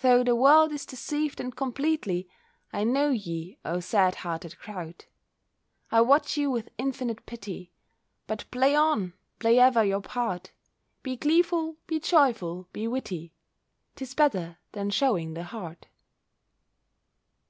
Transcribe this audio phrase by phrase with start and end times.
[0.00, 2.28] Though the world is deceived and completely,
[2.74, 5.06] I know ye, O sad hearted crowd!
[5.90, 7.72] I watch you with infinite pity:
[8.26, 10.52] But play on, play ever your part,
[11.02, 13.32] Be gleeful, be joyful, be witty!
[13.96, 15.86] 'Tis better than showing the heart.